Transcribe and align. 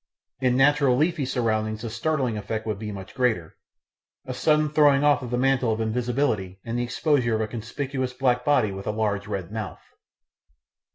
In 0.39 0.57
natural 0.57 0.97
leafy 0.97 1.25
surroundings 1.25 1.83
the 1.83 1.89
startling 1.91 2.35
effect 2.35 2.65
would 2.65 2.79
be 2.79 2.91
much 2.91 3.13
greater 3.13 3.55
a 4.25 4.33
sudden 4.33 4.67
throwing 4.67 5.03
off 5.03 5.21
of 5.21 5.29
the 5.29 5.37
mantle 5.37 5.71
of 5.71 5.79
invisibility 5.79 6.59
and 6.65 6.79
the 6.79 6.83
exposure 6.83 7.35
of 7.35 7.41
a 7.41 7.47
conspicuous 7.47 8.11
black 8.11 8.43
body 8.43 8.71
with 8.71 8.87
a 8.87 8.91
large 8.91 9.27
red 9.27 9.51
mouth. 9.51 9.83